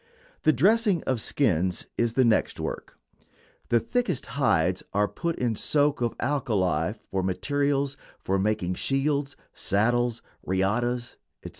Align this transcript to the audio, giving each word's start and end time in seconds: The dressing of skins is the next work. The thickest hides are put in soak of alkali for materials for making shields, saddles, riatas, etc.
The 0.41 0.51
dressing 0.51 1.03
of 1.03 1.21
skins 1.21 1.85
is 1.95 2.13
the 2.13 2.25
next 2.25 2.59
work. 2.59 2.97
The 3.69 3.79
thickest 3.79 4.25
hides 4.25 4.81
are 4.95 5.07
put 5.07 5.35
in 5.35 5.55
soak 5.55 6.01
of 6.01 6.15
alkali 6.19 6.93
for 7.11 7.21
materials 7.21 7.97
for 8.17 8.39
making 8.39 8.73
shields, 8.73 9.35
saddles, 9.53 10.23
riatas, 10.43 11.17
etc. 11.43 11.49